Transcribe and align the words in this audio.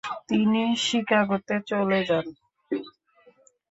তিনি 0.27 0.61
শিকাগোতে 0.85 1.55
চলে 1.69 1.99
যান। 2.07 2.25